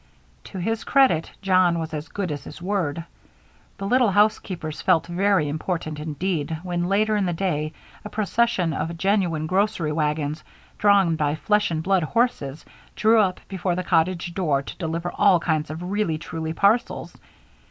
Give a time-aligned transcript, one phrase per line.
[0.45, 3.05] To his credit, John was as good as his word.
[3.77, 8.97] The little housekeepers felt very important indeed, when, later in the day, a procession of
[8.97, 10.43] genuine grocery wagons,
[10.79, 15.39] drawn by flesh and blood horses, drew up before the cottage door to deliver all
[15.39, 17.15] kinds of really truly parcels.